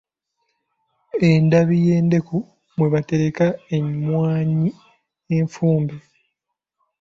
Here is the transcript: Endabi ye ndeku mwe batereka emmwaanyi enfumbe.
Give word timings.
Endabi 1.29 1.75
ye 1.87 1.95
ndeku 2.07 2.37
mwe 2.75 2.87
batereka 2.93 3.45
emmwaanyi 3.75 4.69
enfumbe. 5.37 5.95